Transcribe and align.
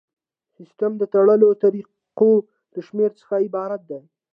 سیسټم 0.55 0.91
د 0.97 1.03
تړلو 1.13 1.49
طریقو 1.63 2.31
له 2.73 2.79
شمیر 2.87 3.11
څخه 3.19 3.35
عبارت 3.45 3.81
دی. 3.89 4.01